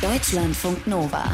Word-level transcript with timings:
Deutschlandfunk 0.00 0.86
Nova. 0.86 1.24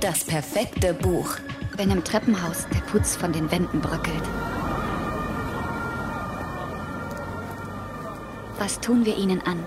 Das 0.00 0.24
perfekte 0.24 0.92
Buch. 0.92 1.36
Wenn 1.76 1.92
im 1.92 2.02
Treppenhaus 2.02 2.66
der 2.74 2.80
Putz 2.80 3.14
von 3.14 3.32
den 3.32 3.48
Wänden 3.48 3.80
bröckelt. 3.80 4.24
Was 8.58 8.80
tun 8.80 9.06
wir 9.06 9.16
ihnen 9.16 9.40
an? 9.42 9.62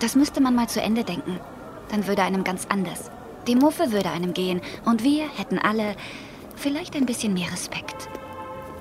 Das 0.00 0.16
müsste 0.16 0.40
man 0.40 0.56
mal 0.56 0.68
zu 0.68 0.82
Ende 0.82 1.04
denken. 1.04 1.38
Dann 1.90 2.08
würde 2.08 2.22
einem 2.22 2.42
ganz 2.42 2.66
anders. 2.68 3.12
Die 3.46 3.54
Muffe 3.54 3.92
würde 3.92 4.10
einem 4.10 4.34
gehen 4.34 4.60
und 4.84 5.04
wir 5.04 5.28
hätten 5.28 5.60
alle 5.60 5.94
vielleicht 6.56 6.96
ein 6.96 7.06
bisschen 7.06 7.34
mehr 7.34 7.52
Respekt. 7.52 8.08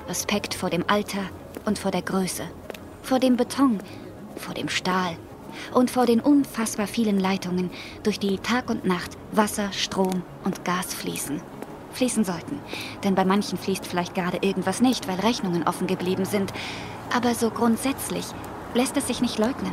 Respekt 0.09 0.55
vor 0.55 0.71
dem 0.71 0.83
Alter 0.87 1.21
und 1.65 1.77
vor 1.77 1.91
der 1.91 2.01
Größe. 2.01 2.45
Vor 3.03 3.19
dem 3.19 3.37
Beton, 3.37 3.81
vor 4.35 4.55
dem 4.55 4.69
Stahl 4.69 5.15
und 5.73 5.91
vor 5.91 6.05
den 6.05 6.19
unfassbar 6.19 6.88
vielen 6.88 7.19
Leitungen, 7.19 7.69
durch 8.03 8.19
die 8.19 8.38
Tag 8.39 8.69
und 8.69 8.85
Nacht 8.85 9.17
Wasser, 9.31 9.71
Strom 9.71 10.23
und 10.43 10.66
Gas 10.66 10.93
fließen. 10.93 11.41
Fließen 11.93 12.25
sollten, 12.25 12.59
denn 13.03 13.16
bei 13.16 13.25
manchen 13.25 13.57
fließt 13.57 13.88
vielleicht 13.88 14.16
gerade 14.16 14.39
irgendwas 14.41 14.81
nicht, 14.81 15.07
weil 15.07 15.20
Rechnungen 15.20 15.67
offen 15.67 15.88
geblieben 15.88 16.25
sind. 16.25 16.53
Aber 17.16 17.33
so 17.33 17.49
grundsätzlich 17.49 18.25
lässt 18.73 18.97
es 18.97 19.07
sich 19.07 19.21
nicht 19.21 19.38
leugnen. 19.38 19.71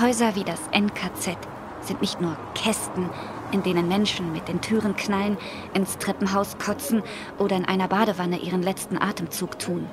Häuser 0.00 0.36
wie 0.36 0.44
das 0.44 0.60
NKZ 0.72 1.36
sind 1.80 2.00
nicht 2.00 2.20
nur 2.20 2.36
Kästen, 2.54 3.10
in 3.50 3.62
denen 3.62 3.88
Menschen 3.88 4.32
mit 4.32 4.48
den 4.48 4.60
Türen 4.60 4.96
knallen, 4.96 5.36
ins 5.74 5.98
Treppenhaus 5.98 6.56
kotzen 6.58 7.02
oder 7.38 7.56
in 7.56 7.64
einer 7.64 7.88
Badewanne 7.88 8.38
ihren 8.38 8.62
letzten 8.62 8.96
Atemzug 8.96 9.58
tun. 9.58 9.86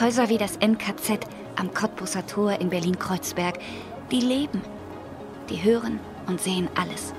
Häuser 0.00 0.28
wie 0.28 0.38
das 0.38 0.56
NKZ 0.56 1.26
am 1.56 1.74
Cottbusser 1.74 2.26
Tor 2.26 2.60
in 2.60 2.70
Berlin-Kreuzberg, 2.70 3.58
die 4.12 4.20
leben. 4.20 4.60
Die 5.48 5.62
hören 5.64 5.98
und 6.26 6.40
sehen 6.40 6.68
alles. 6.76 7.14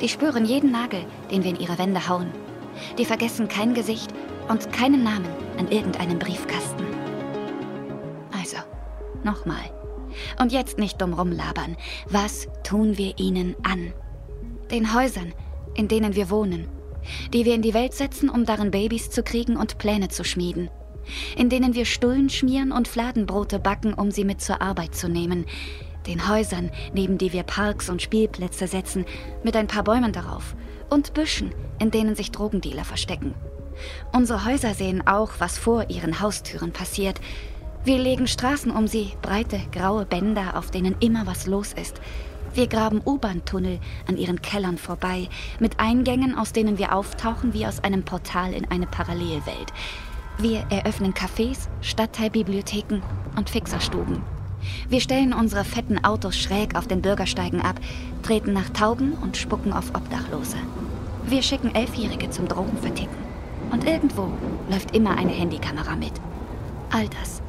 Die 0.00 0.08
spüren 0.08 0.44
jeden 0.44 0.72
Nagel, 0.72 1.04
den 1.30 1.42
wir 1.42 1.50
in 1.50 1.60
ihre 1.60 1.78
Wände 1.78 2.08
hauen. 2.08 2.30
Die 2.98 3.06
vergessen 3.06 3.48
kein 3.48 3.72
Gesicht 3.72 4.10
und 4.48 4.70
keinen 4.72 5.02
Namen 5.02 5.28
an 5.58 5.70
irgendeinem 5.70 6.18
Briefkasten. 6.18 6.84
Also, 8.38 8.58
nochmal. 9.24 9.70
Und 10.40 10.52
jetzt 10.52 10.78
nicht 10.78 11.00
dumm 11.00 11.14
rumlabern. 11.14 11.76
Was 12.08 12.48
tun 12.62 12.98
wir 12.98 13.18
ihnen 13.18 13.54
an? 13.62 13.92
Den 14.70 14.94
Häusern, 14.94 15.32
in 15.74 15.88
denen 15.88 16.14
wir 16.14 16.28
wohnen, 16.28 16.68
die 17.32 17.44
wir 17.44 17.54
in 17.54 17.62
die 17.62 17.74
Welt 17.74 17.94
setzen, 17.94 18.28
um 18.28 18.44
darin 18.44 18.70
Babys 18.70 19.10
zu 19.10 19.22
kriegen 19.22 19.56
und 19.56 19.78
Pläne 19.78 20.08
zu 20.08 20.24
schmieden, 20.24 20.68
in 21.36 21.48
denen 21.48 21.74
wir 21.74 21.84
Stullen 21.84 22.28
schmieren 22.28 22.72
und 22.72 22.88
Fladenbrote 22.88 23.58
backen, 23.58 23.94
um 23.94 24.10
sie 24.10 24.24
mit 24.24 24.40
zur 24.40 24.60
Arbeit 24.60 24.94
zu 24.94 25.08
nehmen, 25.08 25.46
den 26.06 26.28
Häusern, 26.28 26.70
neben 26.92 27.18
die 27.18 27.32
wir 27.32 27.42
Parks 27.42 27.88
und 27.88 28.02
Spielplätze 28.02 28.66
setzen, 28.66 29.04
mit 29.42 29.56
ein 29.56 29.66
paar 29.66 29.84
Bäumen 29.84 30.12
darauf 30.12 30.54
und 30.90 31.14
Büschen, 31.14 31.52
in 31.78 31.90
denen 31.90 32.14
sich 32.14 32.30
Drogendealer 32.30 32.84
verstecken. 32.84 33.34
Unsere 34.12 34.44
Häuser 34.44 34.74
sehen 34.74 35.06
auch, 35.06 35.32
was 35.38 35.58
vor 35.58 35.90
ihren 35.90 36.20
Haustüren 36.20 36.72
passiert. 36.72 37.20
Wir 37.84 37.98
legen 37.98 38.26
Straßen 38.26 38.70
um 38.70 38.88
sie, 38.88 39.12
breite, 39.22 39.60
graue 39.72 40.06
Bänder, 40.06 40.56
auf 40.56 40.70
denen 40.70 40.96
immer 41.00 41.26
was 41.26 41.46
los 41.46 41.72
ist. 41.72 42.00
Wir 42.54 42.68
graben 42.68 43.02
U-Bahn-Tunnel 43.04 43.80
an 44.08 44.16
ihren 44.16 44.40
Kellern 44.40 44.78
vorbei, 44.78 45.28
mit 45.60 45.78
Eingängen, 45.78 46.34
aus 46.34 46.52
denen 46.52 46.78
wir 46.78 46.94
auftauchen 46.94 47.52
wie 47.52 47.66
aus 47.66 47.84
einem 47.84 48.02
Portal 48.02 48.54
in 48.54 48.70
eine 48.70 48.86
Parallelwelt. 48.86 49.72
Wir 50.38 50.64
eröffnen 50.70 51.12
Cafés, 51.12 51.68
Stadtteilbibliotheken 51.82 53.02
und 53.36 53.50
Fixerstuben. 53.50 54.35
Wir 54.88 55.00
stellen 55.00 55.32
unsere 55.32 55.64
fetten 55.64 56.04
Autos 56.04 56.36
schräg 56.36 56.76
auf 56.76 56.86
den 56.86 57.02
Bürgersteigen 57.02 57.60
ab, 57.60 57.80
treten 58.22 58.52
nach 58.52 58.70
Tauben 58.70 59.12
und 59.12 59.36
spucken 59.36 59.72
auf 59.72 59.94
Obdachlose. 59.94 60.56
Wir 61.26 61.42
schicken 61.42 61.74
Elfjährige 61.74 62.30
zum 62.30 62.48
Drogenverticken. 62.48 63.26
Und 63.70 63.84
irgendwo 63.84 64.30
läuft 64.70 64.94
immer 64.94 65.16
eine 65.16 65.32
Handykamera 65.32 65.96
mit. 65.96 66.12
All 66.90 67.08
das 67.08 67.42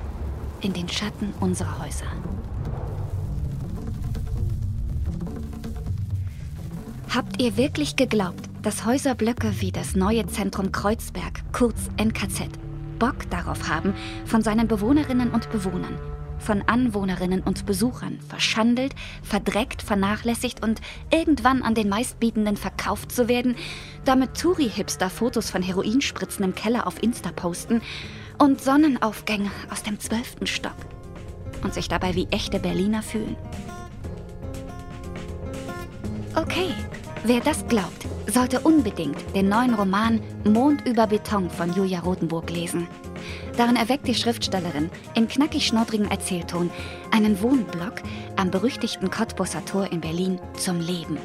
in 0.62 0.74
den 0.74 0.90
Schatten 0.90 1.34
unserer 1.40 1.80
Häuser. 1.84 2.08
Habt 7.10 7.42
ihr 7.42 7.58
wirklich 7.58 7.96
geglaubt, 7.96 8.50
dass 8.62 8.86
Häuserblöcke 8.86 9.62
wie 9.62 9.72
das 9.72 9.96
neue 9.96 10.28
Zentrum 10.28 10.72
Kreuzberg, 10.72 11.42
kurz 11.54 11.90
NKZ, 11.98 12.50
Bock 13.00 13.30
darauf 13.30 13.70
haben, 13.70 13.94
von 14.26 14.42
seinen 14.42 14.68
Bewohnerinnen 14.68 15.32
und 15.32 15.50
Bewohnern, 15.52 15.98
von 16.40 16.62
Anwohnerinnen 16.62 17.42
und 17.42 17.66
Besuchern 17.66 18.20
verschandelt, 18.28 18.94
verdreckt, 19.24 19.82
vernachlässigt 19.82 20.64
und 20.64 20.82
irgendwann 21.12 21.62
an 21.64 21.76
den 21.76 21.90
Meistbietenden 21.90 22.58
verkauft 22.58 23.12
zu 23.12 23.28
werden, 23.28 23.56
damit 24.06 24.36
Touri-Hipster 24.36 25.10
Fotos 25.10 25.50
von 25.50 25.62
Heroinspritzen 25.62 26.44
im 26.46 26.56
Keller 26.56 26.88
auf 26.88 27.02
Insta 27.02 27.32
posten 27.32 27.82
und 28.38 28.62
Sonnenaufgänge 28.62 29.52
aus 29.70 29.84
dem 29.84 30.00
zwölften 30.00 30.48
Stock 30.48 30.76
und 31.64 31.74
sich 31.74 31.88
dabei 31.88 32.16
wie 32.16 32.28
echte 32.32 32.60
Berliner 32.60 33.02
fühlen. 33.02 33.36
Okay, 36.36 36.70
wer 37.24 37.40
das 37.40 37.68
glaubt, 37.68 38.06
sollte 38.28 38.60
unbedingt 38.60 39.18
den 39.36 39.50
neuen 39.50 39.74
Roman 39.74 40.22
Mond 40.44 40.88
über 40.88 41.08
Beton 41.08 41.50
von 41.50 41.74
Julia 41.74 42.00
Rothenburg 42.02 42.50
lesen. 42.52 42.88
Darin 43.58 43.76
erweckt 43.76 44.08
die 44.08 44.16
Schriftstellerin 44.16 44.90
in 45.16 45.28
knackig 45.28 45.66
schnoddrigen 45.66 46.10
Erzählton 46.10 46.70
einen 47.12 47.42
Wohnblock 47.42 48.02
am 48.36 48.52
berüchtigten 48.52 49.10
Cottbusser 49.10 49.66
Tor 49.66 49.92
in 49.92 50.02
Berlin 50.02 50.40
zum 50.54 50.80
Leben. 50.80 51.18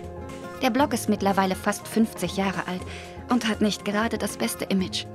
Der 0.62 0.70
Block 0.70 0.94
ist 0.94 1.08
mittlerweile 1.08 1.56
fast 1.56 1.86
50 1.86 2.36
Jahre 2.36 2.66
alt 2.68 2.82
und 3.28 3.48
hat 3.48 3.60
nicht 3.60 3.84
gerade 3.84 4.16
das 4.16 4.36
beste 4.36 4.64
Image. 4.64 5.06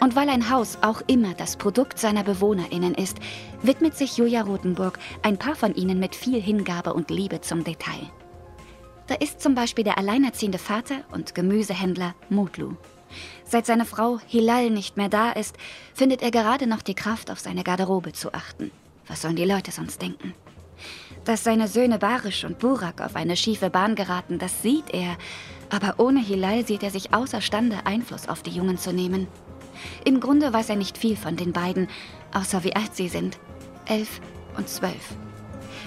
Und 0.00 0.16
weil 0.16 0.28
ein 0.28 0.50
Haus 0.50 0.78
auch 0.82 1.02
immer 1.06 1.34
das 1.34 1.56
Produkt 1.56 1.98
seiner 1.98 2.24
BewohnerInnen 2.24 2.94
ist, 2.94 3.18
widmet 3.62 3.96
sich 3.96 4.16
Julia 4.16 4.42
Rothenburg 4.42 4.98
ein 5.22 5.38
paar 5.38 5.54
von 5.54 5.74
ihnen 5.74 5.98
mit 5.98 6.14
viel 6.14 6.40
Hingabe 6.40 6.92
und 6.92 7.10
Liebe 7.10 7.40
zum 7.40 7.64
Detail. 7.64 8.10
Da 9.06 9.14
ist 9.14 9.40
zum 9.40 9.54
Beispiel 9.54 9.84
der 9.84 9.98
alleinerziehende 9.98 10.58
Vater 10.58 11.02
und 11.10 11.34
Gemüsehändler 11.34 12.14
Mutlu. 12.28 12.76
Seit 13.44 13.66
seine 13.66 13.84
Frau 13.84 14.18
Hilal 14.26 14.70
nicht 14.70 14.96
mehr 14.96 15.08
da 15.08 15.30
ist, 15.32 15.56
findet 15.94 16.22
er 16.22 16.30
gerade 16.30 16.66
noch 16.66 16.82
die 16.82 16.94
Kraft, 16.94 17.30
auf 17.30 17.40
seine 17.40 17.64
Garderobe 17.64 18.12
zu 18.12 18.32
achten. 18.32 18.70
Was 19.08 19.22
sollen 19.22 19.36
die 19.36 19.44
Leute 19.44 19.70
sonst 19.70 20.00
denken? 20.00 20.34
Dass 21.24 21.44
seine 21.44 21.68
Söhne 21.68 21.98
Barisch 21.98 22.44
und 22.44 22.58
Burak 22.58 23.00
auf 23.00 23.14
eine 23.14 23.36
schiefe 23.36 23.70
Bahn 23.70 23.94
geraten, 23.94 24.38
das 24.38 24.62
sieht 24.62 24.90
er. 24.92 25.16
Aber 25.70 25.94
ohne 25.98 26.20
Hilal 26.20 26.66
sieht 26.66 26.82
er 26.82 26.90
sich 26.90 27.14
außerstande, 27.14 27.86
Einfluss 27.86 28.28
auf 28.28 28.42
die 28.42 28.50
Jungen 28.50 28.78
zu 28.78 28.92
nehmen. 28.92 29.28
Im 30.04 30.20
Grunde 30.20 30.52
weiß 30.52 30.70
er 30.70 30.76
nicht 30.76 30.98
viel 30.98 31.16
von 31.16 31.36
den 31.36 31.52
beiden, 31.52 31.88
außer 32.32 32.64
wie 32.64 32.74
alt 32.74 32.94
sie 32.94 33.08
sind. 33.08 33.38
Elf 33.86 34.20
und 34.56 34.68
zwölf. 34.68 35.14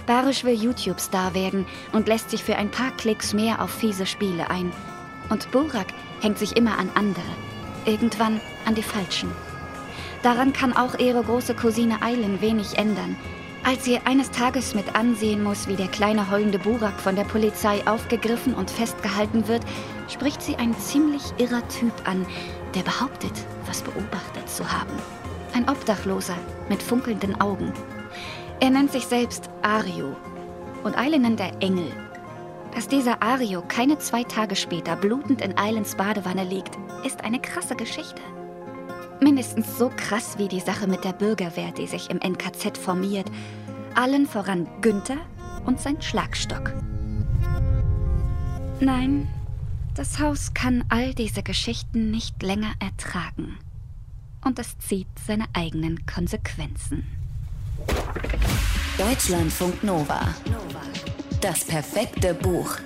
Barisch 0.06 0.44
will 0.44 0.54
YouTube-Star 0.54 1.34
werden 1.34 1.66
und 1.92 2.08
lässt 2.08 2.30
sich 2.30 2.44
für 2.44 2.56
ein 2.56 2.72
paar 2.72 2.92
Klicks 2.92 3.34
mehr 3.34 3.62
auf 3.62 3.72
fiese 3.72 4.06
Spiele 4.06 4.50
ein. 4.50 4.72
Und 5.30 5.50
Burak 5.52 5.88
hängt 6.22 6.38
sich 6.38 6.56
immer 6.56 6.78
an 6.78 6.90
andere. 6.96 7.22
Irgendwann 7.86 8.42
an 8.66 8.76
die 8.76 8.84
Falschen. 8.84 9.32
Daran 10.24 10.54
kann 10.54 10.76
auch 10.76 10.98
ihre 10.98 11.24
große 11.24 11.54
Cousine 11.54 12.02
Eilen 12.02 12.42
wenig 12.42 12.78
ändern. 12.78 13.16
Als 13.64 13.84
sie 13.84 14.00
eines 14.06 14.30
Tages 14.32 14.76
mit 14.76 14.96
ansehen 14.96 15.44
muss, 15.44 15.68
wie 15.68 15.76
der 15.76 15.88
kleine 15.88 16.30
heulende 16.30 16.60
Burak 16.60 17.00
von 17.00 17.16
der 17.16 17.24
Polizei 17.24 17.86
aufgegriffen 17.88 18.54
und 18.54 18.70
festgehalten 18.70 19.48
wird, 19.48 19.64
spricht 20.08 20.42
sie 20.42 20.56
ein 20.56 20.78
ziemlich 20.78 21.24
irrer 21.38 21.68
Typ 21.68 21.94
an, 22.06 22.26
der 22.76 22.82
behauptet, 22.82 23.34
was 23.66 23.82
beobachtet 23.82 24.48
zu 24.48 24.72
haben. 24.72 24.94
Ein 25.54 25.68
Obdachloser 25.70 26.38
mit 26.70 26.84
funkelnden 26.84 27.40
Augen. 27.42 27.74
Er 28.60 28.70
nennt 28.70 28.92
sich 28.92 29.06
selbst 29.06 29.50
Ario 29.64 30.16
und 30.84 30.98
Eile 30.98 31.20
nennt 31.20 31.40
er 31.40 31.52
Engel. 31.62 31.92
Dass 32.76 32.90
dieser 32.90 33.24
Ario 33.24 33.62
keine 33.62 34.00
zwei 34.00 34.26
Tage 34.26 34.58
später 34.58 34.98
blutend 34.98 35.40
in 35.40 35.58
Eilens 35.58 35.96
Badewanne 35.96 36.44
liegt, 36.44 36.78
ist 37.06 37.24
eine 37.24 37.40
krasse 37.40 37.74
Geschichte. 37.74 38.22
Mindestens 39.22 39.78
so 39.78 39.90
krass 39.96 40.38
wie 40.38 40.50
die 40.50 40.60
Sache 40.60 40.86
mit 40.86 41.06
der 41.06 41.14
Bürgerwehr, 41.14 41.72
die 41.72 41.88
sich 41.88 42.10
im 42.10 42.20
NKZ 42.20 42.78
formiert. 42.78 43.32
Allen 43.96 44.28
voran 44.28 44.68
Günther 44.82 45.18
und 45.66 45.80
sein 45.80 46.02
Schlagstock. 46.02 46.74
Nein, 48.82 49.30
das 49.96 50.20
Haus 50.20 50.54
kann 50.54 50.84
all 50.90 51.14
diese 51.14 51.44
Geschichten 51.44 52.12
nicht 52.12 52.44
länger 52.44 52.74
ertragen. 52.80 53.58
Und 54.44 54.60
es 54.60 54.78
zieht 54.80 55.08
seine 55.26 55.46
eigenen 55.54 56.06
Konsequenzen. 56.06 57.08
Deutschlandfunk 58.98 59.82
Nova. 59.82 60.28
Das 61.46 61.64
perfekte 61.64 62.34
Buch. 62.34 62.80